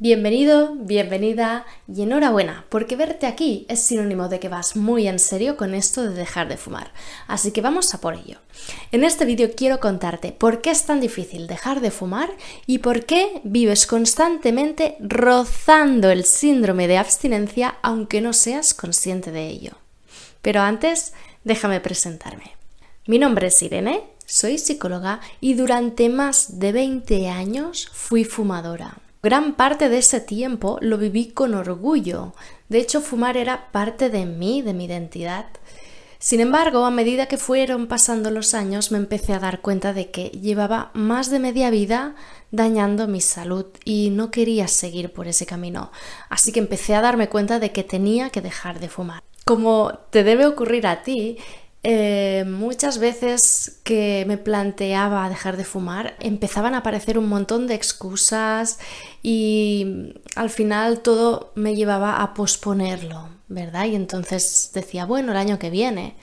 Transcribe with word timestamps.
Bienvenido, 0.00 0.76
bienvenida 0.76 1.66
y 1.92 2.02
enhorabuena, 2.02 2.66
porque 2.68 2.94
verte 2.94 3.26
aquí 3.26 3.66
es 3.68 3.80
sinónimo 3.80 4.28
de 4.28 4.38
que 4.38 4.48
vas 4.48 4.76
muy 4.76 5.08
en 5.08 5.18
serio 5.18 5.56
con 5.56 5.74
esto 5.74 6.04
de 6.04 6.14
dejar 6.14 6.46
de 6.46 6.56
fumar. 6.56 6.92
Así 7.26 7.50
que 7.50 7.62
vamos 7.62 7.92
a 7.92 8.00
por 8.00 8.14
ello. 8.14 8.38
En 8.92 9.02
este 9.02 9.24
vídeo 9.24 9.50
quiero 9.56 9.80
contarte 9.80 10.30
por 10.30 10.60
qué 10.60 10.70
es 10.70 10.84
tan 10.84 11.00
difícil 11.00 11.48
dejar 11.48 11.80
de 11.80 11.90
fumar 11.90 12.30
y 12.64 12.78
por 12.78 13.06
qué 13.06 13.40
vives 13.42 13.88
constantemente 13.88 14.94
rozando 15.00 16.12
el 16.12 16.22
síndrome 16.22 16.86
de 16.86 16.98
abstinencia 16.98 17.78
aunque 17.82 18.20
no 18.20 18.34
seas 18.34 18.74
consciente 18.74 19.32
de 19.32 19.48
ello. 19.48 19.72
Pero 20.42 20.60
antes, 20.60 21.12
déjame 21.42 21.80
presentarme. 21.80 22.52
Mi 23.08 23.18
nombre 23.18 23.48
es 23.48 23.60
Irene, 23.62 24.04
soy 24.26 24.58
psicóloga 24.58 25.18
y 25.40 25.54
durante 25.54 26.08
más 26.08 26.60
de 26.60 26.70
20 26.70 27.28
años 27.30 27.88
fui 27.92 28.22
fumadora. 28.22 28.98
Gran 29.22 29.54
parte 29.54 29.88
de 29.88 29.98
ese 29.98 30.20
tiempo 30.20 30.78
lo 30.80 30.96
viví 30.96 31.32
con 31.32 31.54
orgullo. 31.54 32.34
De 32.68 32.78
hecho, 32.78 33.00
fumar 33.00 33.36
era 33.36 33.72
parte 33.72 34.10
de 34.10 34.26
mí, 34.26 34.62
de 34.62 34.74
mi 34.74 34.84
identidad. 34.84 35.46
Sin 36.20 36.40
embargo, 36.40 36.84
a 36.84 36.90
medida 36.90 37.26
que 37.26 37.36
fueron 37.36 37.86
pasando 37.86 38.30
los 38.30 38.54
años, 38.54 38.92
me 38.92 38.98
empecé 38.98 39.32
a 39.32 39.38
dar 39.38 39.60
cuenta 39.60 39.92
de 39.92 40.10
que 40.10 40.28
llevaba 40.28 40.90
más 40.94 41.30
de 41.30 41.38
media 41.38 41.70
vida 41.70 42.14
dañando 42.50 43.06
mi 43.08 43.20
salud 43.20 43.66
y 43.84 44.10
no 44.10 44.30
quería 44.30 44.68
seguir 44.68 45.12
por 45.12 45.28
ese 45.28 45.46
camino. 45.46 45.90
Así 46.28 46.52
que 46.52 46.60
empecé 46.60 46.94
a 46.94 47.00
darme 47.00 47.28
cuenta 47.28 47.58
de 47.58 47.72
que 47.72 47.84
tenía 47.84 48.30
que 48.30 48.40
dejar 48.40 48.80
de 48.80 48.88
fumar. 48.88 49.22
Como 49.44 49.92
te 50.10 50.24
debe 50.24 50.46
ocurrir 50.46 50.86
a 50.86 51.02
ti, 51.02 51.38
eh, 51.84 52.44
muchas 52.46 52.98
veces 52.98 53.80
que 53.84 54.24
me 54.26 54.36
planteaba 54.36 55.28
dejar 55.28 55.56
de 55.56 55.64
fumar 55.64 56.16
empezaban 56.18 56.74
a 56.74 56.78
aparecer 56.78 57.18
un 57.18 57.28
montón 57.28 57.68
de 57.68 57.74
excusas 57.74 58.78
y 59.22 60.12
al 60.34 60.50
final 60.50 61.00
todo 61.00 61.52
me 61.54 61.76
llevaba 61.76 62.20
a 62.22 62.34
posponerlo, 62.34 63.28
¿verdad? 63.46 63.86
Y 63.86 63.94
entonces 63.94 64.72
decía, 64.74 65.04
bueno, 65.06 65.32
el 65.32 65.38
año 65.38 65.58
que 65.58 65.70
viene. 65.70 66.16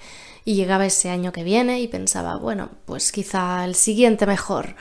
Y 0.48 0.54
llegaba 0.54 0.86
ese 0.86 1.10
año 1.10 1.32
que 1.32 1.44
viene 1.44 1.80
y 1.82 1.88
pensaba, 1.88 2.36
bueno, 2.36 2.70
pues 2.86 3.12
quizá 3.12 3.66
el 3.66 3.74
siguiente 3.74 4.28
mejor. 4.28 4.76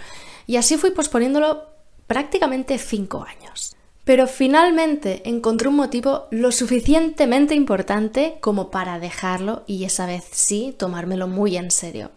Y 0.47 0.57
así 0.57 0.77
fui 0.77 0.91
posponiéndolo 0.91 1.63
prácticamente 2.07 2.77
cinco 2.77 3.25
años. 3.25 3.75
Pero 4.05 4.27
finalmente 4.27 5.23
encontré 5.25 5.69
un 5.69 5.77
motivo 5.77 6.27
lo 6.31 6.53
suficientemente 6.53 7.55
importante 7.55 8.37
como 8.41 8.71
para 8.71 8.99
dejarlo 8.99 9.63
y 9.67 9.85
esa 9.85 10.07
vez 10.07 10.25
sí 10.31 10.75
tomármelo 10.79 11.27
muy 11.27 11.57
en 11.57 11.71
serio. 11.71 12.11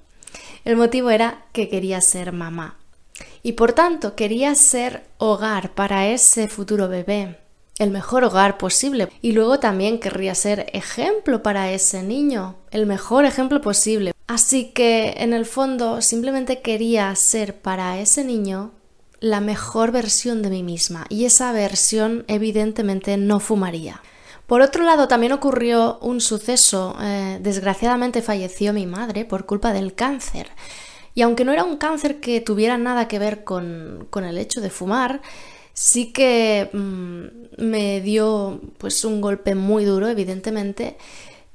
El 0.65 0.75
motivo 0.75 1.09
era 1.09 1.45
que 1.53 1.69
quería 1.69 2.02
ser 2.02 2.33
mamá 2.33 2.77
y 3.41 3.53
por 3.53 3.71
tanto 3.71 4.15
quería 4.15 4.53
ser 4.55 5.03
hogar 5.17 5.73
para 5.73 6.08
ese 6.08 6.49
futuro 6.49 6.89
bebé, 6.89 7.38
el 7.80 7.91
mejor 7.91 8.25
hogar 8.25 8.58
posible. 8.58 9.08
Y 9.21 9.31
luego 9.31 9.59
también 9.59 9.99
querría 9.99 10.35
ser 10.35 10.69
ejemplo 10.73 11.41
para 11.43 11.71
ese 11.71 12.03
niño, 12.03 12.55
el 12.71 12.85
mejor 12.85 13.23
ejemplo 13.23 13.61
posible. 13.61 14.11
Así 14.27 14.71
que 14.71 15.15
en 15.17 15.31
el 15.31 15.45
fondo 15.45 16.02
simplemente 16.02 16.61
quería 16.61 17.15
ser 17.15 17.55
para 17.55 17.99
ese 17.99 18.25
niño 18.25 18.71
la 19.19 19.41
mejor 19.41 19.91
versión 19.91 20.41
de 20.41 20.49
mí 20.49 20.63
misma 20.63 21.05
y 21.09 21.25
esa 21.25 21.51
versión 21.51 22.25
evidentemente 22.27 23.17
no 23.17 23.39
fumaría. 23.39 24.01
Por 24.47 24.61
otro 24.61 24.85
lado, 24.85 25.09
también 25.09 25.33
ocurrió 25.33 25.99
un 25.99 26.21
suceso. 26.21 26.95
Eh, 27.01 27.39
desgraciadamente 27.41 28.21
falleció 28.21 28.71
mi 28.71 28.85
madre 28.85 29.25
por 29.25 29.45
culpa 29.45 29.73
del 29.73 29.93
cáncer. 29.93 30.49
Y 31.13 31.21
aunque 31.21 31.43
no 31.43 31.51
era 31.51 31.65
un 31.65 31.77
cáncer 31.77 32.21
que 32.21 32.39
tuviera 32.39 32.77
nada 32.77 33.09
que 33.09 33.19
ver 33.19 33.43
con, 33.43 34.07
el 34.13 34.37
hecho 34.37 34.61
de 34.61 34.69
fumar, 34.69 35.21
sí 35.73 36.13
que 36.13 36.69
mm, 36.71 37.61
me 37.61 37.99
dio 38.02 38.61
pues 38.77 39.03
un 39.03 39.19
golpe 39.19 39.53
muy 39.53 39.83
duro, 39.83 40.07
evidentemente. 40.07 40.97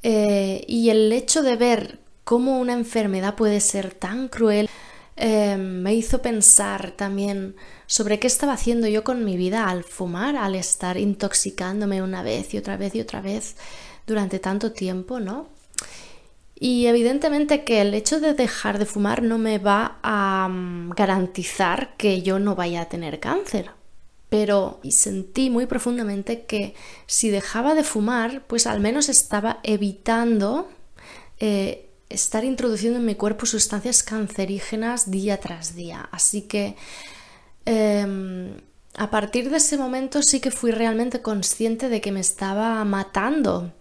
Eh, 0.03 0.63
y 0.69 0.91
el 0.91 1.13
hecho 1.13 1.43
de 1.43 1.57
ver 1.57 2.01
cómo 2.25 2.59
una 2.59 2.75
enfermedad 2.75 3.37
puede 3.37 3.61
ser 3.61 3.95
tan 3.95 4.29
cruel 4.29 4.69
eh, 5.17 5.57
me 5.57 5.95
hizo 5.95 6.23
pensar 6.23 6.93
también 6.93 7.55
sobre 7.87 8.19
qué 8.19 8.27
estaba 8.27 8.55
haciendo 8.55 8.89
yo 8.89 9.05
con 9.05 9.25
mi 9.25 9.37
vida 9.37 9.69
al 9.69 9.85
fumar, 9.85 10.37
al 10.37 10.55
estar 10.55 10.97
intoxicándome 10.97 12.03
una 12.03 12.23
vez 12.23 12.55
y 12.55 12.59
otra 12.59 12.77
vez 12.77 12.95
y 12.95 13.01
otra 13.01 13.21
vez 13.21 13.57
durante 14.07 14.39
tanto 14.39 14.73
tiempo, 14.73 15.21
¿no? 15.21 15.49
Y 16.59 16.87
evidentemente 16.87 17.65
que 17.65 17.81
el 17.81 17.93
hecho 17.93 18.21
de 18.21 18.35
dejar 18.35 18.79
de 18.79 18.87
fumar 18.87 19.23
no 19.23 19.37
me 19.37 19.59
va 19.59 19.99
a 20.03 20.49
mm, 20.49 20.91
garantizar 20.91 21.97
que 21.97 22.23
yo 22.23 22.39
no 22.39 22.55
vaya 22.55 22.83
a 22.83 22.89
tener 22.89 23.19
cáncer. 23.19 23.73
Pero 24.29 24.81
sentí 24.89 25.51
muy 25.51 25.67
profundamente 25.67 26.45
que 26.45 26.75
si 27.07 27.31
dejaba 27.31 27.75
de 27.75 27.85
fumar, 27.85 28.47
pues 28.47 28.67
al 28.67 28.81
menos 28.81 29.09
estaba 29.09 29.59
evitando 29.65 30.69
eh, 31.41 31.91
estar 32.13 32.45
introduciendo 32.45 32.99
en 32.99 33.07
mi 33.07 33.15
cuerpo 33.15 33.47
sustancias 33.47 34.03
cancerígenas 34.03 35.11
día 35.11 35.39
tras 35.39 35.75
día. 35.75 36.09
Así 36.13 36.43
que 36.43 36.77
em, 37.65 38.57
a 38.95 39.11
partir 39.11 39.51
de 39.51 39.57
ese 39.57 39.79
momento 39.79 40.23
sí 40.23 40.41
que 40.41 40.51
fui 40.51 40.71
realmente 40.71 41.23
consciente 41.23 41.89
de 41.89 42.01
que 42.01 42.13
me 42.13 42.21
estaba 42.21 42.85
matando 42.85 43.73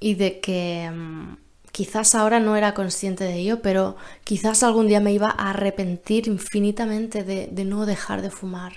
y 0.00 0.14
de 0.14 0.40
que 0.40 0.84
em, 0.84 1.36
quizás 1.72 2.14
ahora 2.14 2.40
no 2.40 2.56
era 2.56 2.74
consciente 2.74 3.24
de 3.24 3.34
ello, 3.34 3.62
pero 3.62 3.96
quizás 4.24 4.62
algún 4.62 4.86
día 4.88 5.00
me 5.00 5.12
iba 5.12 5.28
a 5.30 5.50
arrepentir 5.50 6.28
infinitamente 6.28 7.24
de, 7.24 7.48
de 7.50 7.64
no 7.64 7.86
dejar 7.86 8.22
de 8.22 8.30
fumar. 8.30 8.74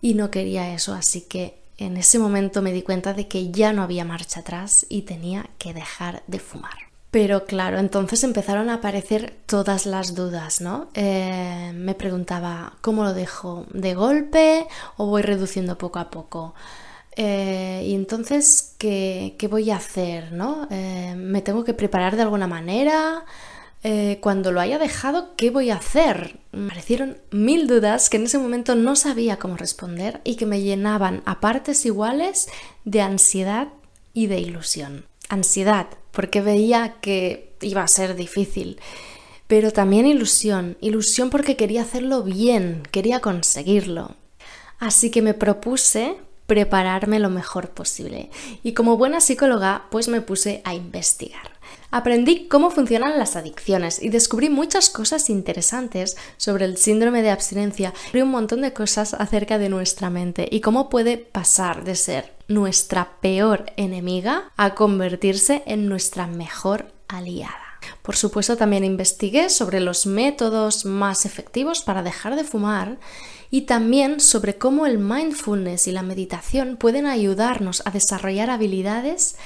Y 0.00 0.14
no 0.14 0.30
quería 0.30 0.74
eso, 0.74 0.94
así 0.94 1.22
que 1.22 1.62
en 1.78 1.96
ese 1.96 2.18
momento 2.18 2.60
me 2.62 2.72
di 2.72 2.82
cuenta 2.82 3.14
de 3.14 3.28
que 3.28 3.50
ya 3.50 3.72
no 3.72 3.82
había 3.82 4.04
marcha 4.04 4.40
atrás 4.40 4.86
y 4.88 5.02
tenía 5.02 5.48
que 5.58 5.72
dejar 5.74 6.22
de 6.26 6.38
fumar. 6.38 6.91
Pero 7.12 7.44
claro, 7.44 7.78
entonces 7.78 8.24
empezaron 8.24 8.70
a 8.70 8.76
aparecer 8.76 9.36
todas 9.44 9.84
las 9.84 10.14
dudas, 10.14 10.62
¿no? 10.62 10.88
Eh, 10.94 11.72
me 11.74 11.94
preguntaba, 11.94 12.78
¿cómo 12.80 13.04
lo 13.04 13.12
dejo? 13.12 13.66
¿De 13.70 13.94
golpe 13.94 14.66
o 14.96 15.08
voy 15.08 15.20
reduciendo 15.20 15.76
poco 15.76 15.98
a 15.98 16.08
poco? 16.08 16.54
Eh, 17.14 17.84
y 17.86 17.94
entonces, 17.94 18.76
¿qué, 18.78 19.36
voy 19.50 19.70
a 19.70 19.76
hacer? 19.76 20.32
¿no? 20.32 20.66
Eh, 20.70 21.14
¿Me 21.14 21.42
tengo 21.42 21.64
que 21.64 21.74
preparar 21.74 22.16
de 22.16 22.22
alguna 22.22 22.46
manera? 22.46 23.24
cuando 24.20 24.52
lo 24.52 24.60
haya 24.60 24.78
dejado, 24.78 25.34
¿qué 25.36 25.50
voy 25.50 25.70
a 25.70 25.76
hacer? 25.76 26.38
Me 26.52 26.68
parecieron 26.68 27.18
mil 27.32 27.66
dudas 27.66 28.10
que 28.10 28.16
en 28.16 28.24
ese 28.24 28.38
momento 28.38 28.76
no 28.76 28.94
sabía 28.94 29.40
cómo 29.40 29.56
responder 29.56 30.20
y 30.22 30.36
que 30.36 30.46
me 30.46 30.62
llenaban 30.62 31.22
a 31.26 31.40
partes 31.40 31.84
iguales 31.84 32.48
de 32.84 33.02
ansiedad 33.02 33.68
y 34.14 34.28
de 34.28 34.38
ilusión. 34.38 35.04
Ansiedad, 35.32 35.86
porque 36.10 36.42
veía 36.42 36.96
que 37.00 37.54
iba 37.62 37.82
a 37.82 37.88
ser 37.88 38.16
difícil, 38.16 38.78
pero 39.46 39.70
también 39.70 40.04
ilusión, 40.04 40.76
ilusión 40.82 41.30
porque 41.30 41.56
quería 41.56 41.80
hacerlo 41.80 42.22
bien, 42.22 42.82
quería 42.90 43.20
conseguirlo. 43.20 44.14
Así 44.78 45.10
que 45.10 45.22
me 45.22 45.32
propuse 45.32 46.16
prepararme 46.46 47.18
lo 47.18 47.30
mejor 47.30 47.70
posible 47.70 48.28
y 48.62 48.74
como 48.74 48.98
buena 48.98 49.22
psicóloga 49.22 49.86
pues 49.90 50.08
me 50.08 50.20
puse 50.20 50.60
a 50.64 50.74
investigar. 50.74 51.52
Aprendí 51.90 52.46
cómo 52.48 52.70
funcionan 52.70 53.18
las 53.18 53.34
adicciones 53.34 54.02
y 54.02 54.10
descubrí 54.10 54.50
muchas 54.50 54.90
cosas 54.90 55.30
interesantes 55.30 56.18
sobre 56.36 56.66
el 56.66 56.76
síndrome 56.76 57.22
de 57.22 57.30
abstinencia 57.30 57.94
y 58.12 58.20
un 58.20 58.30
montón 58.30 58.60
de 58.60 58.74
cosas 58.74 59.14
acerca 59.14 59.56
de 59.56 59.70
nuestra 59.70 60.10
mente 60.10 60.46
y 60.50 60.60
cómo 60.60 60.90
puede 60.90 61.16
pasar 61.16 61.84
de 61.84 61.94
ser 61.94 62.34
nuestra 62.52 63.20
peor 63.20 63.72
enemiga 63.76 64.52
a 64.56 64.74
convertirse 64.74 65.62
en 65.66 65.88
nuestra 65.88 66.26
mejor 66.26 66.92
aliada. 67.08 67.78
Por 68.02 68.16
supuesto, 68.16 68.56
también 68.56 68.84
investigué 68.84 69.50
sobre 69.50 69.80
los 69.80 70.06
métodos 70.06 70.84
más 70.84 71.26
efectivos 71.26 71.82
para 71.82 72.02
dejar 72.02 72.36
de 72.36 72.44
fumar 72.44 72.98
y 73.50 73.62
también 73.62 74.20
sobre 74.20 74.56
cómo 74.56 74.86
el 74.86 74.98
mindfulness 74.98 75.86
y 75.86 75.92
la 75.92 76.02
meditación 76.02 76.76
pueden 76.76 77.06
ayudarnos 77.06 77.82
a 77.84 77.90
desarrollar 77.90 78.50
habilidades 78.50 79.36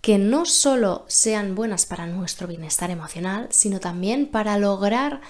que 0.00 0.18
no 0.18 0.46
solo 0.46 1.04
sean 1.08 1.54
buenas 1.54 1.84
para 1.84 2.06
nuestro 2.06 2.46
bienestar 2.46 2.90
emocional, 2.90 3.48
sino 3.50 3.80
también 3.80 4.26
para 4.26 4.56
lograr 4.56 5.20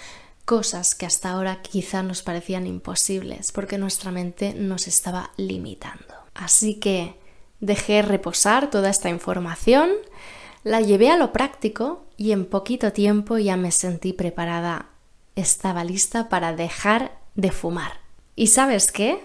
cosas 0.45 0.95
que 0.95 1.06
hasta 1.06 1.31
ahora 1.31 1.62
quizá 1.62 2.03
nos 2.03 2.23
parecían 2.23 2.67
imposibles 2.67 3.53
porque 3.53 3.79
nuestra 3.79 4.11
mente 4.11 4.55
nos 4.55 4.87
estaba 4.87 5.33
limitando. 5.37 6.20
Así 6.35 6.75
que 6.75 7.15
dejé 7.61 8.03
reposar 8.03 8.71
toda 8.71 8.91
esta 8.91 9.11
información, 9.11 9.91
la 10.65 10.81
llevé 10.81 11.11
a 11.11 11.17
lo 11.17 11.32
práctico 11.32 12.05
y 12.17 12.32
en 12.32 12.44
poquito 12.44 12.93
tiempo 12.93 13.38
ya 13.38 13.56
me 13.56 13.73
sentí 13.73 14.12
preparada, 14.12 14.87
estaba 15.37 15.85
lista 15.85 16.29
para 16.29 16.55
dejar 16.55 17.19
de 17.35 17.50
fumar. 17.50 18.00
¿Y 18.37 18.49
sabes 18.49 18.93
qué? 18.93 19.23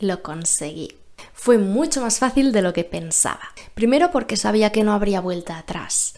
Lo 0.00 0.22
conseguí 0.22 0.96
fue 1.32 1.58
mucho 1.58 2.00
más 2.00 2.18
fácil 2.18 2.52
de 2.52 2.62
lo 2.62 2.72
que 2.72 2.84
pensaba. 2.84 3.50
Primero 3.74 4.10
porque 4.10 4.36
sabía 4.36 4.72
que 4.72 4.84
no 4.84 4.92
habría 4.92 5.20
vuelta 5.20 5.58
atrás. 5.58 6.14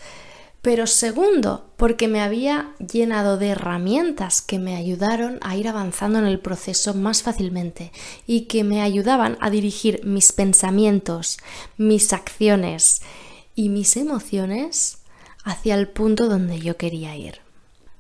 Pero 0.67 0.89
segundo, 0.89 1.71
porque 1.77 2.09
me 2.09 2.21
había 2.21 2.75
llenado 2.81 3.39
de 3.39 3.51
herramientas 3.51 4.43
que 4.43 4.59
me 4.59 4.75
ayudaron 4.75 5.39
a 5.43 5.55
ir 5.55 5.69
avanzando 5.69 6.19
en 6.19 6.27
el 6.27 6.41
proceso 6.41 6.93
más 6.93 7.23
fácilmente 7.23 7.93
y 8.27 8.47
que 8.47 8.65
me 8.65 8.83
ayudaban 8.83 9.39
a 9.41 9.49
dirigir 9.49 10.05
mis 10.05 10.33
pensamientos, 10.33 11.39
mis 11.77 12.13
acciones 12.13 13.01
y 13.55 13.69
mis 13.69 13.97
emociones 13.97 14.99
hacia 15.45 15.77
el 15.77 15.87
punto 15.87 16.27
donde 16.27 16.59
yo 16.59 16.77
quería 16.77 17.15
ir. 17.15 17.39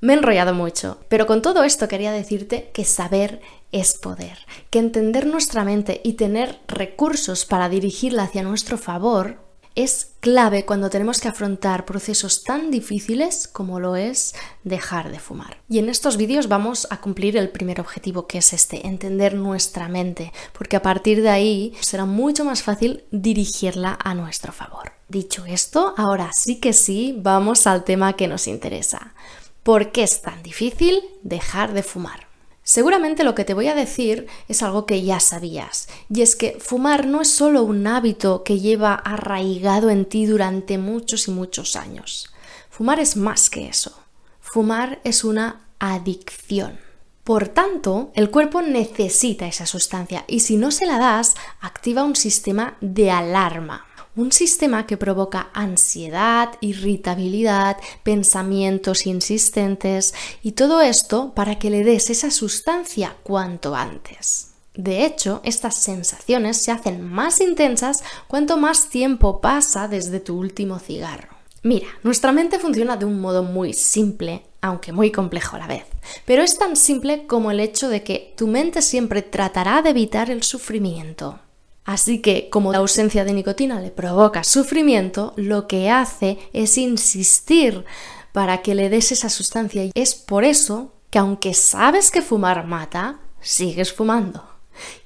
Me 0.00 0.14
he 0.14 0.16
enrollado 0.16 0.52
mucho, 0.52 0.98
pero 1.08 1.28
con 1.28 1.42
todo 1.42 1.62
esto 1.62 1.86
quería 1.86 2.10
decirte 2.10 2.72
que 2.74 2.84
saber 2.84 3.42
es 3.70 3.94
poder, 3.94 4.38
que 4.70 4.80
entender 4.80 5.28
nuestra 5.28 5.62
mente 5.62 6.00
y 6.02 6.14
tener 6.14 6.58
recursos 6.66 7.44
para 7.44 7.68
dirigirla 7.68 8.24
hacia 8.24 8.42
nuestro 8.42 8.76
favor 8.76 9.45
es 9.76 10.12
clave 10.20 10.64
cuando 10.64 10.90
tenemos 10.90 11.20
que 11.20 11.28
afrontar 11.28 11.84
procesos 11.84 12.42
tan 12.42 12.70
difíciles 12.70 13.46
como 13.46 13.78
lo 13.78 13.94
es 13.94 14.34
dejar 14.64 15.12
de 15.12 15.20
fumar. 15.20 15.58
Y 15.68 15.78
en 15.78 15.90
estos 15.90 16.16
vídeos 16.16 16.48
vamos 16.48 16.88
a 16.90 17.00
cumplir 17.00 17.36
el 17.36 17.50
primer 17.50 17.80
objetivo 17.80 18.26
que 18.26 18.38
es 18.38 18.52
este, 18.52 18.86
entender 18.86 19.34
nuestra 19.34 19.88
mente, 19.88 20.32
porque 20.52 20.76
a 20.76 20.82
partir 20.82 21.22
de 21.22 21.28
ahí 21.28 21.74
será 21.80 22.06
mucho 22.06 22.44
más 22.44 22.62
fácil 22.62 23.04
dirigirla 23.10 23.98
a 24.02 24.14
nuestro 24.14 24.52
favor. 24.52 24.92
Dicho 25.08 25.44
esto, 25.44 25.94
ahora 25.96 26.30
sí 26.32 26.58
que 26.58 26.72
sí, 26.72 27.14
vamos 27.18 27.66
al 27.66 27.84
tema 27.84 28.14
que 28.14 28.26
nos 28.26 28.48
interesa. 28.48 29.14
¿Por 29.62 29.92
qué 29.92 30.04
es 30.04 30.22
tan 30.22 30.42
difícil 30.42 31.02
dejar 31.22 31.74
de 31.74 31.82
fumar? 31.82 32.25
Seguramente 32.68 33.22
lo 33.22 33.36
que 33.36 33.44
te 33.44 33.54
voy 33.54 33.68
a 33.68 33.76
decir 33.76 34.26
es 34.48 34.60
algo 34.60 34.86
que 34.86 35.04
ya 35.04 35.20
sabías, 35.20 35.86
y 36.12 36.22
es 36.22 36.34
que 36.34 36.58
fumar 36.58 37.06
no 37.06 37.20
es 37.20 37.30
solo 37.30 37.62
un 37.62 37.86
hábito 37.86 38.42
que 38.42 38.58
lleva 38.58 38.94
arraigado 38.94 39.88
en 39.88 40.04
ti 40.04 40.26
durante 40.26 40.76
muchos 40.76 41.28
y 41.28 41.30
muchos 41.30 41.76
años. 41.76 42.28
Fumar 42.68 42.98
es 42.98 43.16
más 43.16 43.50
que 43.50 43.68
eso. 43.68 43.96
Fumar 44.40 45.00
es 45.04 45.22
una 45.22 45.60
adicción. 45.78 46.80
Por 47.22 47.46
tanto, 47.46 48.10
el 48.16 48.32
cuerpo 48.32 48.62
necesita 48.62 49.46
esa 49.46 49.66
sustancia 49.66 50.24
y 50.26 50.40
si 50.40 50.56
no 50.56 50.72
se 50.72 50.86
la 50.86 50.98
das, 50.98 51.34
activa 51.60 52.02
un 52.02 52.16
sistema 52.16 52.76
de 52.80 53.12
alarma 53.12 53.85
un 54.16 54.32
sistema 54.32 54.86
que 54.86 54.96
provoca 54.96 55.50
ansiedad, 55.52 56.54
irritabilidad, 56.60 57.76
pensamientos 58.02 59.06
insistentes 59.06 60.14
y 60.42 60.52
todo 60.52 60.80
esto 60.80 61.32
para 61.34 61.58
que 61.58 61.70
le 61.70 61.84
des 61.84 62.10
esa 62.10 62.30
sustancia 62.30 63.16
cuanto 63.22 63.76
antes. 63.76 64.52
De 64.74 65.06
hecho, 65.06 65.40
estas 65.44 65.76
sensaciones 65.76 66.58
se 66.58 66.70
hacen 66.70 67.02
más 67.02 67.40
intensas 67.40 68.02
cuanto 68.26 68.56
más 68.56 68.88
tiempo 68.90 69.40
pasa 69.40 69.88
desde 69.88 70.20
tu 70.20 70.38
último 70.38 70.78
cigarro. 70.78 71.28
Mira, 71.62 71.86
nuestra 72.02 72.30
mente 72.30 72.58
funciona 72.58 72.96
de 72.96 73.06
un 73.06 73.20
modo 73.20 73.42
muy 73.42 73.72
simple, 73.72 74.44
aunque 74.60 74.92
muy 74.92 75.10
complejo 75.10 75.56
a 75.56 75.60
la 75.60 75.66
vez. 75.66 75.84
Pero 76.24 76.42
es 76.42 76.58
tan 76.58 76.76
simple 76.76 77.26
como 77.26 77.50
el 77.50 77.58
hecho 77.58 77.88
de 77.88 78.02
que 78.02 78.34
tu 78.36 78.46
mente 78.46 78.82
siempre 78.82 79.22
tratará 79.22 79.82
de 79.82 79.90
evitar 79.90 80.30
el 80.30 80.42
sufrimiento. 80.42 81.40
Así 81.86 82.20
que, 82.20 82.50
como 82.50 82.72
la 82.72 82.78
ausencia 82.78 83.24
de 83.24 83.32
nicotina 83.32 83.80
le 83.80 83.90
provoca 83.90 84.42
sufrimiento, 84.42 85.32
lo 85.36 85.68
que 85.68 85.88
hace 85.88 86.36
es 86.52 86.76
insistir 86.76 87.84
para 88.32 88.60
que 88.60 88.74
le 88.74 88.90
des 88.90 89.12
esa 89.12 89.30
sustancia. 89.30 89.84
Y 89.84 89.92
es 89.94 90.16
por 90.16 90.44
eso 90.44 90.92
que 91.10 91.20
aunque 91.20 91.54
sabes 91.54 92.10
que 92.10 92.22
fumar 92.22 92.66
mata, 92.66 93.20
sigues 93.40 93.92
fumando. 93.92 94.44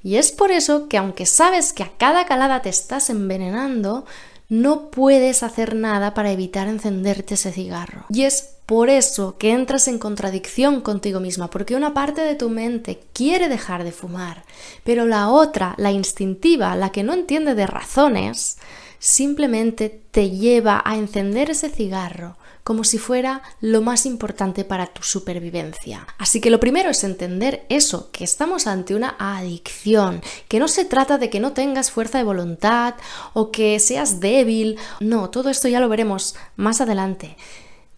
Y 0.03 0.17
es 0.17 0.33
por 0.33 0.51
eso 0.51 0.89
que 0.89 0.97
aunque 0.97 1.27
sabes 1.27 1.75
que 1.75 1.83
a 1.83 1.93
cada 1.99 2.25
calada 2.25 2.63
te 2.63 2.71
estás 2.71 3.11
envenenando, 3.11 4.07
no 4.49 4.91
puedes 4.91 5.43
hacer 5.43 5.77
nada 5.77 6.15
para 6.15 6.33
evitar 6.33 6.67
encenderte 6.67 7.35
ese 7.35 7.53
cigarro. 7.53 8.07
Y 8.09 8.23
es 8.23 8.57
por 8.71 8.89
eso 8.89 9.37
que 9.37 9.51
entras 9.51 9.89
en 9.89 9.99
contradicción 9.99 10.81
contigo 10.81 11.19
misma, 11.19 11.51
porque 11.51 11.75
una 11.75 11.93
parte 11.93 12.21
de 12.21 12.37
tu 12.37 12.49
mente 12.51 13.01
quiere 13.13 13.49
dejar 13.49 13.83
de 13.83 13.91
fumar, 13.91 14.45
pero 14.85 15.07
la 15.07 15.29
otra, 15.29 15.75
la 15.77 15.91
instintiva, 15.91 16.77
la 16.77 16.93
que 16.93 17.03
no 17.03 17.13
entiende 17.13 17.57
de 17.57 17.67
razones, 17.67 18.59
simplemente 19.01 19.89
te 20.13 20.31
lleva 20.31 20.83
a 20.85 20.97
encender 20.97 21.51
ese 21.51 21.69
cigarro 21.69 22.37
como 22.63 22.85
si 22.85 22.99
fuera 22.99 23.43
lo 23.61 23.81
más 23.81 24.07
importante 24.07 24.65
para 24.65 24.87
tu 24.87 25.03
supervivencia. 25.03 26.07
Así 26.17 26.41
que 26.41 26.51
lo 26.51 26.61
primero 26.61 26.91
es 26.91 27.03
entender 27.03 27.67
eso, 27.71 28.11
que 28.13 28.23
estamos 28.23 28.69
ante 28.69 28.95
una 28.95 29.17
adicción, 29.19 30.23
que 30.47 30.61
no 30.61 30.69
se 30.69 30.85
trata 30.85 31.19
de 31.19 31.29
que 31.29 31.41
no 31.41 31.55
tengas 31.55 31.91
fuerza 31.91 32.19
de 32.19 32.25
voluntad 32.25 32.95
o 33.33 33.51
que 33.51 33.81
seas 33.81 34.21
débil, 34.21 34.79
no, 35.01 35.29
todo 35.29 35.51
esto 35.51 35.67
ya 35.67 35.81
lo 35.81 35.89
veremos 35.89 36.37
más 36.55 36.81
adelante. 36.81 37.37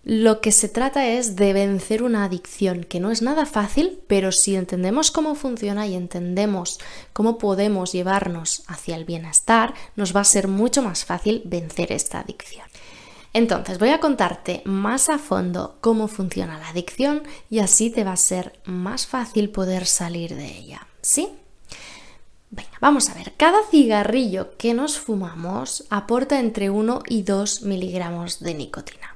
Lo 0.04 0.40
que 0.40 0.50
se 0.50 0.68
trata 0.68 1.06
es 1.06 1.36
de 1.36 1.52
vencer 1.52 2.02
una 2.02 2.24
adicción, 2.24 2.82
que 2.82 2.98
no 2.98 3.12
es 3.12 3.22
nada 3.22 3.46
fácil, 3.46 4.00
pero 4.08 4.32
si 4.32 4.56
entendemos 4.56 5.12
cómo 5.12 5.36
funciona 5.36 5.86
y 5.86 5.94
entendemos 5.94 6.80
cómo 7.12 7.38
podemos 7.38 7.92
llevarnos 7.92 8.64
hacia 8.66 8.96
el 8.96 9.04
bienestar, 9.04 9.74
nos 9.94 10.14
va 10.14 10.20
a 10.20 10.24
ser 10.24 10.48
mucho 10.48 10.82
más 10.82 11.04
fácil 11.04 11.42
vencer 11.44 11.92
esta 11.92 12.18
adicción. 12.18 12.66
Entonces 13.32 13.78
voy 13.78 13.90
a 13.90 14.00
contarte 14.00 14.62
más 14.64 15.08
a 15.08 15.18
fondo 15.18 15.76
cómo 15.80 16.08
funciona 16.08 16.58
la 16.58 16.70
adicción 16.70 17.22
y 17.48 17.60
así 17.60 17.88
te 17.88 18.02
va 18.02 18.12
a 18.12 18.16
ser 18.16 18.58
más 18.64 19.06
fácil 19.06 19.50
poder 19.50 19.86
salir 19.86 20.34
de 20.34 20.46
ella. 20.46 20.86
¿Sí? 21.00 21.28
Venga, 22.50 22.76
vamos 22.80 23.08
a 23.08 23.14
ver, 23.14 23.32
cada 23.36 23.58
cigarrillo 23.70 24.56
que 24.58 24.74
nos 24.74 24.98
fumamos 24.98 25.84
aporta 25.88 26.40
entre 26.40 26.68
1 26.70 27.04
y 27.08 27.22
2 27.22 27.62
miligramos 27.62 28.40
de 28.40 28.54
nicotina. 28.54 29.11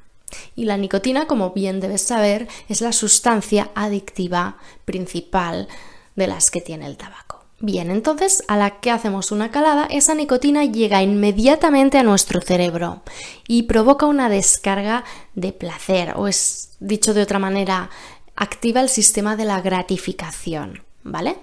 Y 0.54 0.64
la 0.64 0.76
nicotina, 0.76 1.26
como 1.26 1.50
bien 1.50 1.80
debes 1.80 2.02
saber, 2.02 2.48
es 2.68 2.80
la 2.80 2.92
sustancia 2.92 3.70
adictiva 3.74 4.58
principal 4.84 5.68
de 6.14 6.26
las 6.26 6.50
que 6.50 6.60
tiene 6.60 6.86
el 6.86 6.96
tabaco. 6.96 7.44
Bien, 7.58 7.90
entonces 7.90 8.42
a 8.48 8.58
la 8.58 8.80
que 8.80 8.90
hacemos 8.90 9.32
una 9.32 9.50
calada, 9.50 9.86
esa 9.90 10.14
nicotina 10.14 10.64
llega 10.64 11.02
inmediatamente 11.02 11.96
a 11.96 12.02
nuestro 12.02 12.42
cerebro 12.42 13.02
y 13.48 13.62
provoca 13.62 14.04
una 14.04 14.28
descarga 14.28 15.04
de 15.34 15.52
placer, 15.52 16.12
o 16.16 16.28
es 16.28 16.76
dicho 16.80 17.14
de 17.14 17.22
otra 17.22 17.38
manera, 17.38 17.88
activa 18.34 18.82
el 18.82 18.90
sistema 18.90 19.36
de 19.36 19.46
la 19.46 19.62
gratificación, 19.62 20.82
¿vale? 21.02 21.38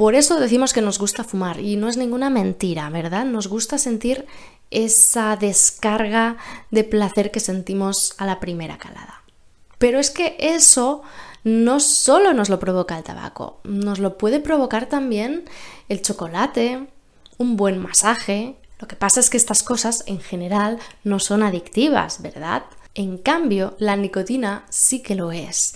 Por 0.00 0.14
eso 0.14 0.40
decimos 0.40 0.72
que 0.72 0.80
nos 0.80 0.98
gusta 0.98 1.24
fumar 1.24 1.60
y 1.60 1.76
no 1.76 1.86
es 1.86 1.98
ninguna 1.98 2.30
mentira, 2.30 2.88
¿verdad? 2.88 3.26
Nos 3.26 3.48
gusta 3.48 3.76
sentir 3.76 4.24
esa 4.70 5.36
descarga 5.36 6.38
de 6.70 6.84
placer 6.84 7.30
que 7.30 7.38
sentimos 7.38 8.14
a 8.16 8.24
la 8.24 8.40
primera 8.40 8.78
calada. 8.78 9.22
Pero 9.76 9.98
es 9.98 10.08
que 10.08 10.38
eso 10.40 11.02
no 11.44 11.80
solo 11.80 12.32
nos 12.32 12.48
lo 12.48 12.58
provoca 12.58 12.96
el 12.96 13.04
tabaco, 13.04 13.60
nos 13.64 13.98
lo 13.98 14.16
puede 14.16 14.40
provocar 14.40 14.86
también 14.86 15.44
el 15.90 16.00
chocolate, 16.00 16.86
un 17.36 17.58
buen 17.58 17.78
masaje. 17.78 18.56
Lo 18.78 18.88
que 18.88 18.96
pasa 18.96 19.20
es 19.20 19.28
que 19.28 19.36
estas 19.36 19.62
cosas 19.62 20.04
en 20.06 20.22
general 20.22 20.78
no 21.04 21.18
son 21.18 21.42
adictivas, 21.42 22.22
¿verdad? 22.22 22.62
En 22.94 23.18
cambio, 23.18 23.76
la 23.78 23.96
nicotina 23.96 24.64
sí 24.70 25.02
que 25.02 25.14
lo 25.14 25.30
es. 25.30 25.74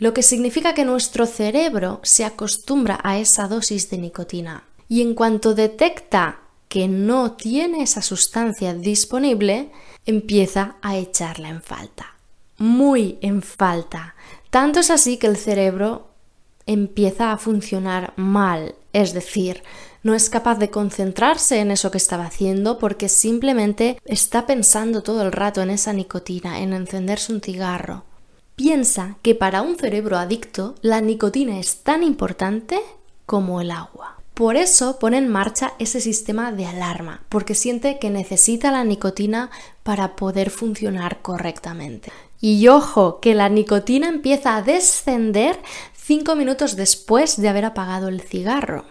Lo 0.00 0.14
que 0.14 0.22
significa 0.22 0.72
que 0.72 0.86
nuestro 0.86 1.26
cerebro 1.26 2.00
se 2.02 2.24
acostumbra 2.24 2.98
a 3.04 3.18
esa 3.18 3.46
dosis 3.46 3.90
de 3.90 3.98
nicotina. 3.98 4.64
Y 4.88 5.02
en 5.02 5.14
cuanto 5.14 5.54
detecta 5.54 6.40
que 6.68 6.88
no 6.88 7.32
tiene 7.32 7.82
esa 7.82 8.00
sustancia 8.00 8.72
disponible, 8.72 9.70
empieza 10.06 10.76
a 10.80 10.96
echarla 10.96 11.50
en 11.50 11.60
falta. 11.60 12.14
Muy 12.56 13.18
en 13.20 13.42
falta. 13.42 14.14
Tanto 14.48 14.80
es 14.80 14.90
así 14.90 15.18
que 15.18 15.26
el 15.26 15.36
cerebro 15.36 16.08
empieza 16.64 17.32
a 17.32 17.36
funcionar 17.36 18.14
mal, 18.16 18.76
es 18.94 19.12
decir, 19.12 19.62
no 20.02 20.14
es 20.14 20.30
capaz 20.30 20.58
de 20.58 20.70
concentrarse 20.70 21.58
en 21.58 21.70
eso 21.70 21.90
que 21.90 21.98
estaba 21.98 22.24
haciendo 22.24 22.78
porque 22.78 23.10
simplemente 23.10 23.98
está 24.06 24.46
pensando 24.46 25.02
todo 25.02 25.20
el 25.20 25.32
rato 25.32 25.60
en 25.60 25.68
esa 25.68 25.92
nicotina, 25.92 26.60
en 26.60 26.72
encenderse 26.72 27.34
un 27.34 27.42
cigarro. 27.42 28.04
Piensa 28.56 29.16
que 29.22 29.34
para 29.34 29.62
un 29.62 29.76
cerebro 29.76 30.18
adicto 30.18 30.74
la 30.82 31.00
nicotina 31.00 31.58
es 31.58 31.82
tan 31.82 32.02
importante 32.02 32.78
como 33.26 33.60
el 33.60 33.70
agua. 33.70 34.16
Por 34.34 34.56
eso 34.56 34.98
pone 34.98 35.18
en 35.18 35.28
marcha 35.28 35.74
ese 35.78 36.00
sistema 36.00 36.50
de 36.52 36.66
alarma, 36.66 37.22
porque 37.28 37.54
siente 37.54 37.98
que 37.98 38.10
necesita 38.10 38.70
la 38.70 38.84
nicotina 38.84 39.50
para 39.82 40.16
poder 40.16 40.50
funcionar 40.50 41.20
correctamente. 41.20 42.10
Y 42.40 42.68
ojo, 42.68 43.20
que 43.20 43.34
la 43.34 43.48
nicotina 43.50 44.08
empieza 44.08 44.56
a 44.56 44.62
descender 44.62 45.58
5 45.94 46.36
minutos 46.36 46.76
después 46.76 47.40
de 47.40 47.48
haber 47.48 47.66
apagado 47.66 48.08
el 48.08 48.22
cigarro. 48.22 48.86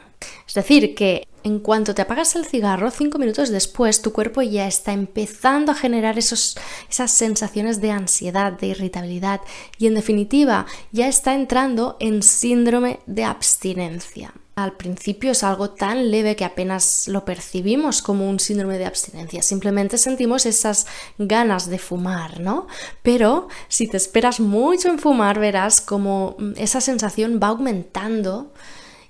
Es 0.48 0.54
decir, 0.54 0.94
que 0.94 1.28
en 1.44 1.60
cuanto 1.60 1.96
te 1.96 2.02
apagas 2.02 2.36
el 2.36 2.46
cigarro, 2.46 2.92
5 2.92 3.18
minutos 3.18 3.50
después, 3.50 4.02
tu 4.02 4.12
cuerpo 4.12 4.42
ya 4.42 4.68
está 4.68 4.94
empezando 4.94 5.72
a 5.72 5.76
generar 5.76 6.18
esos, 6.18 6.58
esas 6.90 7.12
sensaciones 7.12 7.82
de 7.82 7.92
ansiedad, 7.92 8.54
de 8.54 8.68
irritabilidad 8.68 9.42
y 9.78 9.88
en 9.88 9.96
definitiva 9.96 10.66
ya 10.92 11.08
está 11.08 11.36
entrando 11.36 11.98
en 12.00 12.24
síndrome 12.24 13.00
de 13.06 13.24
abstinencia. 13.24 14.34
al 14.56 14.74
principio 14.74 15.32
es 15.32 15.44
algo 15.44 15.70
tan 15.70 16.12
leve 16.12 16.36
que 16.36 16.44
apenas 16.44 17.08
lo 17.08 17.24
percibimos 17.24 18.02
como 18.02 18.30
un 18.30 18.42
síndrome 18.42 18.78
de 18.78 18.86
abstinencia, 18.86 19.42
simplemente 19.42 19.98
sentimos 19.98 20.46
esas 20.46 20.86
ganas 21.18 21.70
de 21.70 21.80
fumar, 21.80 22.42
¿no? 22.42 22.68
Pero 23.02 23.48
si 23.70 23.88
te 23.88 23.96
esperas 23.96 24.42
mucho 24.42 24.90
en 24.90 25.00
fumar, 25.00 25.40
verás 25.40 25.80
como 25.80 26.36
mm, 26.38 26.54
esa 26.58 26.82
sensación 26.82 27.40
va 27.42 27.48
aumentando 27.48 28.52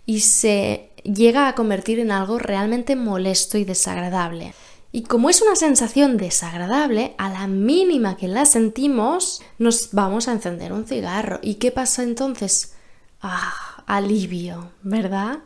y 0.09 0.21
se 0.21 0.88
llega 1.03 1.47
a 1.47 1.55
convertir 1.55 1.99
en 1.99 2.11
algo 2.11 2.39
realmente 2.39 2.95
molesto 2.95 3.57
y 3.57 3.65
desagradable. 3.65 4.53
Y 4.91 5.03
como 5.03 5.29
es 5.29 5.41
una 5.41 5.55
sensación 5.55 6.17
desagradable, 6.17 7.13
a 7.17 7.29
la 7.29 7.47
mínima 7.47 8.17
que 8.17 8.27
la 8.27 8.45
sentimos, 8.45 9.41
nos 9.59 9.89
vamos 9.91 10.27
a 10.27 10.31
encender 10.31 10.73
un 10.73 10.85
cigarro. 10.85 11.39
¿Y 11.43 11.55
qué 11.55 11.71
pasa 11.71 12.01
entonces? 12.01 12.73
Ah, 13.21 13.83
alivio, 13.85 14.71
¿verdad? 14.81 15.39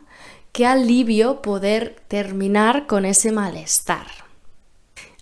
Qué 0.52 0.64
alivio 0.66 1.42
poder 1.42 1.96
terminar 2.08 2.86
con 2.86 3.04
ese 3.04 3.32
malestar. 3.32 4.06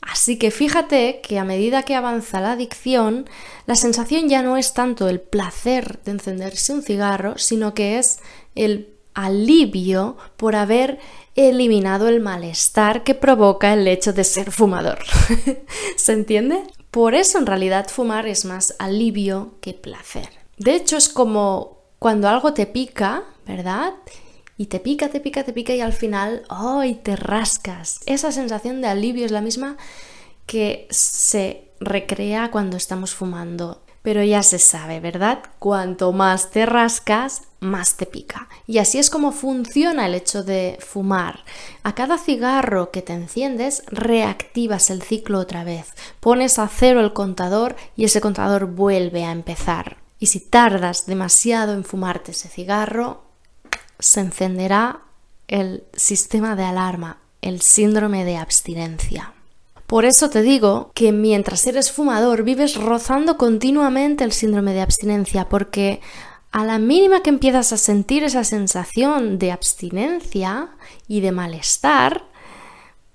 Así 0.02 0.36
que 0.36 0.50
fíjate 0.50 1.20
que 1.22 1.38
a 1.38 1.44
medida 1.44 1.84
que 1.84 1.94
avanza 1.94 2.40
la 2.40 2.52
adicción, 2.52 3.28
la 3.66 3.76
sensación 3.76 4.28
ya 4.28 4.42
no 4.42 4.56
es 4.56 4.74
tanto 4.74 5.08
el 5.08 5.20
placer 5.20 6.00
de 6.04 6.12
encenderse 6.12 6.72
un 6.72 6.82
cigarro, 6.82 7.38
sino 7.38 7.72
que 7.72 7.98
es 7.98 8.18
el 8.56 8.92
alivio 9.14 10.16
por 10.36 10.56
haber 10.56 10.98
eliminado 11.34 12.08
el 12.08 12.20
malestar 12.20 13.04
que 13.04 13.14
provoca 13.14 13.72
el 13.72 13.88
hecho 13.88 14.12
de 14.12 14.24
ser 14.24 14.50
fumador. 14.50 14.98
¿Se 15.96 16.12
entiende? 16.12 16.62
Por 16.90 17.14
eso 17.14 17.38
en 17.38 17.46
realidad 17.46 17.88
fumar 17.88 18.26
es 18.26 18.44
más 18.44 18.74
alivio 18.78 19.54
que 19.60 19.72
placer. 19.72 20.28
De 20.58 20.74
hecho 20.74 20.96
es 20.96 21.08
como 21.08 21.78
cuando 21.98 22.28
algo 22.28 22.52
te 22.52 22.66
pica, 22.66 23.24
¿verdad? 23.46 23.94
Y 24.58 24.66
te 24.66 24.78
pica, 24.80 25.08
te 25.08 25.20
pica, 25.20 25.44
te 25.44 25.52
pica 25.52 25.74
y 25.74 25.80
al 25.80 25.92
final, 25.92 26.42
¡ay! 26.48 26.96
te 26.96 27.16
rascas. 27.16 28.00
Esa 28.06 28.30
sensación 28.30 28.80
de 28.80 28.88
alivio 28.88 29.24
es 29.24 29.32
la 29.32 29.40
misma 29.40 29.76
que 30.46 30.86
se 30.90 31.70
recrea 31.80 32.50
cuando 32.50 32.76
estamos 32.76 33.14
fumando. 33.14 33.81
Pero 34.02 34.22
ya 34.24 34.42
se 34.42 34.58
sabe, 34.58 34.98
¿verdad? 34.98 35.42
Cuanto 35.58 36.12
más 36.12 36.50
te 36.50 36.66
rascas, 36.66 37.42
más 37.60 37.96
te 37.96 38.06
pica. 38.06 38.48
Y 38.66 38.78
así 38.78 38.98
es 38.98 39.08
como 39.10 39.30
funciona 39.30 40.06
el 40.06 40.14
hecho 40.14 40.42
de 40.42 40.76
fumar. 40.80 41.44
A 41.84 41.94
cada 41.94 42.18
cigarro 42.18 42.90
que 42.90 43.02
te 43.02 43.12
enciendes, 43.12 43.84
reactivas 43.86 44.90
el 44.90 45.02
ciclo 45.02 45.38
otra 45.38 45.62
vez. 45.62 45.92
Pones 46.20 46.58
a 46.58 46.68
cero 46.68 47.00
el 47.00 47.12
contador 47.12 47.76
y 47.96 48.04
ese 48.04 48.20
contador 48.20 48.66
vuelve 48.66 49.24
a 49.24 49.30
empezar. 49.30 49.98
Y 50.18 50.26
si 50.26 50.40
tardas 50.40 51.06
demasiado 51.06 51.72
en 51.72 51.84
fumarte 51.84 52.32
ese 52.32 52.48
cigarro, 52.48 53.22
se 53.98 54.20
encenderá 54.20 55.02
el 55.48 55.84
sistema 55.94 56.56
de 56.56 56.64
alarma, 56.64 57.18
el 57.40 57.60
síndrome 57.60 58.24
de 58.24 58.36
abstinencia. 58.36 59.32
Por 59.92 60.06
eso 60.06 60.30
te 60.30 60.40
digo 60.40 60.90
que 60.94 61.12
mientras 61.12 61.66
eres 61.66 61.92
fumador 61.92 62.44
vives 62.44 62.76
rozando 62.76 63.36
continuamente 63.36 64.24
el 64.24 64.32
síndrome 64.32 64.72
de 64.72 64.80
abstinencia, 64.80 65.50
porque 65.50 66.00
a 66.50 66.64
la 66.64 66.78
mínima 66.78 67.22
que 67.22 67.28
empiezas 67.28 67.74
a 67.74 67.76
sentir 67.76 68.24
esa 68.24 68.42
sensación 68.42 69.38
de 69.38 69.52
abstinencia 69.52 70.70
y 71.08 71.20
de 71.20 71.32
malestar, 71.32 72.24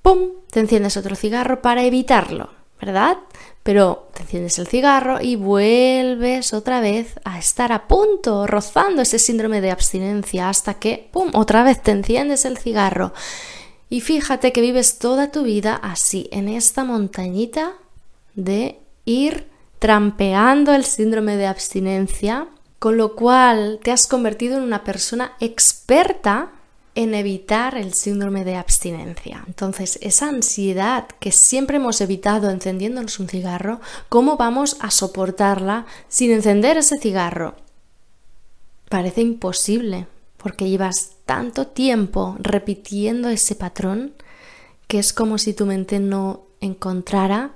¡pum! 0.03 0.33
te 0.51 0.59
enciendes 0.59 0.97
otro 0.97 1.15
cigarro 1.15 1.63
para 1.63 1.83
evitarlo, 1.83 2.51
¿verdad? 2.79 3.17
Pero 3.63 4.09
te 4.13 4.21
enciendes 4.21 4.59
el 4.59 4.67
cigarro 4.67 5.19
y 5.19 5.35
vuelves 5.35 6.53
otra 6.53 6.79
vez 6.79 7.19
a 7.23 7.39
estar 7.39 7.71
a 7.71 7.87
punto, 7.87 8.45
rozando 8.45 9.01
ese 9.01 9.17
síndrome 9.17 9.61
de 9.61 9.71
abstinencia, 9.71 10.47
hasta 10.47 10.75
que, 10.75 11.09
¡pum!, 11.11 11.31
otra 11.33 11.63
vez 11.63 11.81
te 11.81 11.89
enciendes 11.89 12.45
el 12.45 12.59
cigarro. 12.59 13.13
Y 13.89 14.01
fíjate 14.01 14.51
que 14.51 14.61
vives 14.61 14.99
toda 14.99 15.31
tu 15.31 15.43
vida 15.43 15.75
así, 15.75 16.27
en 16.31 16.49
esta 16.49 16.83
montañita 16.83 17.73
de 18.35 18.79
ir 19.05 19.47
trampeando 19.79 20.73
el 20.73 20.83
síndrome 20.83 21.37
de 21.37 21.47
abstinencia, 21.47 22.47
con 22.79 22.97
lo 22.97 23.15
cual 23.15 23.79
te 23.83 23.91
has 23.91 24.07
convertido 24.07 24.57
en 24.57 24.63
una 24.63 24.83
persona 24.83 25.33
experta 25.39 26.51
en 26.95 27.13
evitar 27.13 27.77
el 27.77 27.93
síndrome 27.93 28.43
de 28.43 28.55
abstinencia. 28.55 29.43
Entonces, 29.45 29.99
esa 30.01 30.29
ansiedad 30.29 31.07
que 31.19 31.31
siempre 31.31 31.77
hemos 31.77 32.01
evitado 32.01 32.49
encendiéndonos 32.49 33.19
un 33.19 33.29
cigarro, 33.29 33.79
¿cómo 34.09 34.35
vamos 34.35 34.77
a 34.79 34.89
soportarla 34.89 35.85
sin 36.07 36.31
encender 36.31 36.75
ese 36.75 36.97
cigarro? 36.97 37.55
Parece 38.89 39.21
imposible, 39.21 40.07
porque 40.37 40.69
llevas 40.69 41.16
tanto 41.27 41.67
tiempo 41.67 42.35
repitiendo 42.39 43.29
ese 43.29 43.53
patrón 43.53 44.13
que 44.87 44.97
es 44.97 45.13
como 45.13 45.37
si 45.37 45.53
tu 45.53 45.67
mente 45.67 45.99
no 45.99 46.45
encontrara 46.61 47.51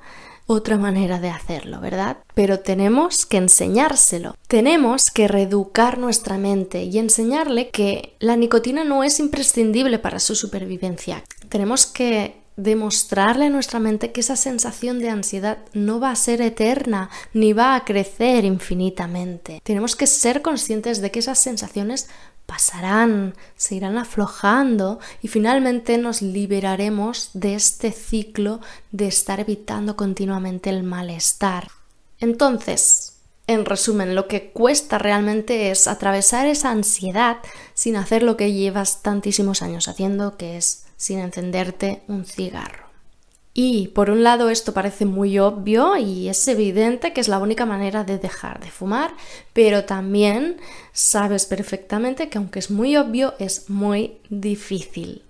otra 0.46 0.78
manera 0.78 1.20
de 1.20 1.30
hacerlo, 1.30 1.80
¿verdad? 1.80 2.18
Pero 2.36 2.60
tenemos 2.60 3.26
que 3.26 3.38
enseñárselo. 3.38 4.36
Tenemos 4.48 5.10
que 5.10 5.28
reeducar 5.28 5.98
nuestra 5.98 6.38
mente 6.38 6.84
y 6.84 6.98
enseñarle 6.98 7.70
que 7.70 8.16
la 8.20 8.36
nicotina 8.36 8.84
no 8.84 9.04
es 9.04 9.20
imprescindible 9.20 9.98
para 9.98 10.20
su 10.20 10.36
supervivencia. 10.36 11.24
Tenemos 11.50 11.86
que 11.86 12.42
demostrarle 12.58 13.46
a 13.46 13.50
nuestra 13.50 13.80
mente 13.80 14.12
que 14.12 14.20
esa 14.20 14.36
sensación 14.36 15.00
de 15.00 15.10
ansiedad 15.10 15.60
no 15.74 16.00
va 16.00 16.12
a 16.12 16.16
ser 16.16 16.42
eterna 16.42 17.10
ni 17.34 17.54
va 17.54 17.76
a 17.76 17.86
crecer 17.86 18.44
infinitamente. 18.44 19.62
Tenemos 19.64 19.96
que 19.96 20.06
ser 20.06 20.42
conscientes 20.42 21.02
de 21.02 21.12
que 21.12 21.20
esas 21.20 21.40
sensaciones 21.40 22.10
pasarán, 22.52 23.34
se 23.56 23.76
irán 23.76 23.98
aflojando 23.98 25.00
y 25.22 25.30
finalmente 25.30 25.98
nos 25.98 26.22
liberaremos 26.22 27.30
de 27.34 27.56
este 27.56 27.94
ciclo 27.94 28.60
de 28.92 29.08
estar 29.08 29.40
evitando 29.40 29.96
continuamente 29.96 30.70
el 30.70 30.84
malestar. 30.84 31.70
Entonces, 32.20 33.14
en 33.48 33.64
resumen, 33.64 34.16
lo 34.16 34.28
que 34.28 34.52
cuesta 34.52 34.98
realmente 34.98 35.72
es 35.72 35.88
atravesar 35.88 36.46
esa 36.46 36.72
ansiedad 36.72 37.38
sin 37.74 37.96
hacer 37.96 38.22
lo 38.22 38.36
que 38.36 38.52
llevas 38.52 39.02
tantísimos 39.02 39.62
años 39.62 39.88
haciendo, 39.88 40.36
que 40.36 40.58
es 40.58 40.84
sin 40.98 41.20
encenderte 41.20 42.04
un 42.10 42.26
cigarro. 42.26 42.81
Y 43.54 43.90
por 43.90 44.10
un 44.10 44.24
lado 44.24 44.50
esto 44.50 44.74
parece 44.74 45.06
muy 45.06 45.38
obvio 45.38 45.98
y 45.98 46.30
es 46.30 46.48
evidente 46.48 47.12
que 47.12 47.20
es 47.20 47.28
la 47.28 47.40
única 47.40 47.66
manera 47.66 48.06
de 48.06 48.18
dejar 48.18 48.62
de 48.62 48.72
fumar, 48.72 49.14
pero 49.52 49.84
también 49.84 50.58
sabes 50.94 51.46
perfectamente 51.46 52.30
que 52.30 52.38
aunque 52.38 52.60
es 52.60 52.72
muy 52.72 52.96
obvio 52.96 53.34
es 53.40 53.70
muy 53.70 54.20
difícil. 54.30 55.24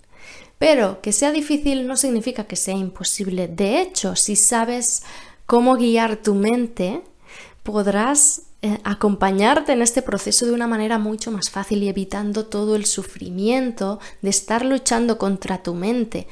Pero 0.60 1.02
que 1.02 1.12
sea 1.12 1.32
difícil 1.32 1.88
no 1.88 1.98
significa 1.98 2.44
que 2.44 2.56
sea 2.56 2.76
imposible. 2.76 3.48
De 3.48 3.82
hecho, 3.82 4.16
si 4.16 4.36
sabes 4.36 5.02
cómo 5.48 5.76
guiar 5.76 6.18
tu 6.18 6.36
mente, 6.36 7.02
podrás 7.64 8.44
eh, 8.62 8.78
acompañarte 8.84 9.72
en 9.72 9.82
este 9.82 10.04
proceso 10.04 10.46
de 10.46 10.52
una 10.52 10.68
manera 10.68 11.00
mucho 11.00 11.32
más 11.32 11.50
fácil 11.50 11.82
y 11.82 11.90
evitando 11.90 12.46
todo 12.46 12.76
el 12.76 12.86
sufrimiento 12.86 14.00
de 14.22 14.30
estar 14.30 14.64
luchando 14.64 15.18
contra 15.18 15.64
tu 15.64 15.74
mente. 15.74 16.28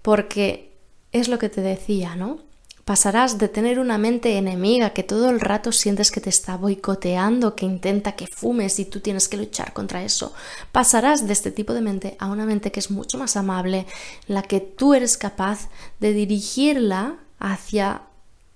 Porque 0.00 0.73
es 1.14 1.28
lo 1.28 1.38
que 1.38 1.48
te 1.48 1.62
decía, 1.62 2.16
¿no? 2.16 2.40
Pasarás 2.84 3.38
de 3.38 3.48
tener 3.48 3.78
una 3.78 3.96
mente 3.96 4.36
enemiga 4.36 4.90
que 4.90 5.02
todo 5.02 5.30
el 5.30 5.40
rato 5.40 5.72
sientes 5.72 6.10
que 6.10 6.20
te 6.20 6.28
está 6.28 6.58
boicoteando, 6.58 7.54
que 7.54 7.64
intenta 7.64 8.12
que 8.12 8.26
fumes 8.26 8.78
y 8.78 8.84
tú 8.84 9.00
tienes 9.00 9.26
que 9.26 9.38
luchar 9.38 9.72
contra 9.72 10.02
eso. 10.02 10.34
Pasarás 10.70 11.26
de 11.26 11.32
este 11.32 11.50
tipo 11.50 11.72
de 11.72 11.80
mente 11.80 12.16
a 12.18 12.26
una 12.26 12.44
mente 12.44 12.70
que 12.70 12.80
es 12.80 12.90
mucho 12.90 13.16
más 13.16 13.36
amable, 13.36 13.86
la 14.26 14.42
que 14.42 14.60
tú 14.60 14.92
eres 14.92 15.16
capaz 15.16 15.70
de 15.98 16.12
dirigirla 16.12 17.16
hacia 17.38 18.02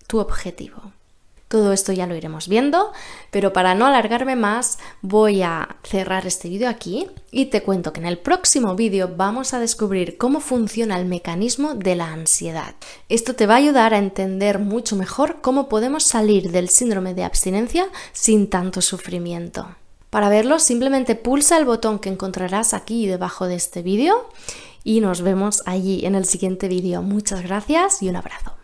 tu 0.07 0.19
objetivo. 0.19 0.93
Todo 1.49 1.73
esto 1.73 1.93
ya 1.93 2.07
lo 2.07 2.15
iremos 2.15 2.47
viendo, 2.47 2.93
pero 3.31 3.55
para 3.55 3.75
no 3.75 3.87
alargarme 3.87 4.37
más 4.37 4.79
voy 5.01 5.41
a 5.41 5.77
cerrar 5.83 6.27
este 6.27 6.51
vídeo 6.51 6.69
aquí 6.69 7.07
y 7.31 7.47
te 7.47 7.63
cuento 7.63 7.95
que 7.95 8.01
en 8.01 8.07
el 8.07 8.19
próximo 8.19 8.75
vídeo 8.75 9.15
vamos 9.17 9.55
a 9.55 9.59
descubrir 9.59 10.19
cómo 10.19 10.41
funciona 10.41 10.99
el 10.99 11.07
mecanismo 11.07 11.75
de 11.75 11.97
la 11.97 12.13
ansiedad. 12.13 12.75
Esto 13.09 13.35
te 13.35 13.47
va 13.47 13.55
a 13.55 13.59
ayudar 13.59 13.95
a 13.95 13.99
entender 13.99 14.59
mucho 14.59 14.95
mejor 14.95 15.41
cómo 15.41 15.71
podemos 15.71 16.05
salir 16.05 16.51
del 16.51 16.69
síndrome 16.69 17.15
de 17.15 17.25
abstinencia 17.25 17.89
sin 18.13 18.51
tanto 18.51 18.83
sufrimiento. 18.83 19.75
Para 20.11 20.29
verlo 20.29 20.59
simplemente 20.59 21.15
pulsa 21.15 21.57
el 21.57 21.65
botón 21.65 21.99
que 21.99 22.11
encontrarás 22.11 22.75
aquí 22.75 23.07
debajo 23.07 23.47
de 23.47 23.55
este 23.55 23.83
vídeo 23.83 24.29
y 24.85 25.01
nos 25.01 25.23
vemos 25.23 25.63
allí 25.65 26.05
en 26.05 26.15
el 26.15 26.27
siguiente 26.27 26.69
vídeo. 26.69 27.01
Muchas 27.01 27.43
gracias 27.43 28.03
y 28.03 28.09
un 28.11 28.17
abrazo. 28.17 28.58